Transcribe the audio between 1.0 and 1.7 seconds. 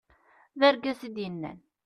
i d-yennan